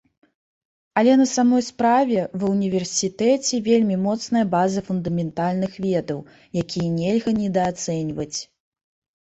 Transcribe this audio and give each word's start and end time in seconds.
Але 1.01 1.11
на 1.21 1.27
самой 1.37 1.63
справе, 1.71 2.17
ва 2.39 2.47
ўніверсітэце 2.55 3.61
вельмі 3.69 3.99
моцная 4.09 4.43
база 4.57 4.85
фундаментальных 4.91 5.71
ведаў, 5.89 6.19
якія 6.65 6.87
нельга 6.99 7.37
недаацэньваць. 7.45 8.35